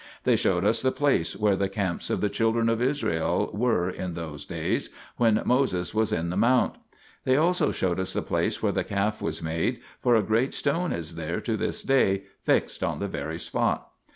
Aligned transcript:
They 0.23 0.35
showed 0.35 0.65
us 0.65 0.81
the 0.81 0.91
place 0.91 1.35
where 1.37 1.55
the 1.55 1.69
camps 1.69 2.09
of 2.09 2.21
the 2.21 2.29
children 2.31 2.69
of 2.69 2.81
Israel 2.81 3.51
were 3.53 3.87
in 3.87 4.15
those 4.15 4.45
days 4.45 4.89
when 5.17 5.43
Moses 5.45 5.93
was 5.93 6.11
in 6.11 6.31
the 6.31 6.35
mount. 6.35 6.73
They 7.23 7.37
also 7.37 7.71
showed 7.71 7.99
us 7.99 8.13
the 8.13 8.23
place 8.23 8.63
where 8.63 8.71
the 8.71 8.83
calf 8.83 9.21
was 9.21 9.43
made, 9.43 9.79
for 10.01 10.15
a 10.15 10.23
great 10.23 10.55
stone 10.55 10.91
is 10.91 11.13
there 11.13 11.39
to 11.41 11.55
this 11.55 11.83
day, 11.83 12.23
fixed 12.41 12.81
on 12.83 12.97
the 12.97 13.05
very 13.07 13.37
spot. 13.37 13.89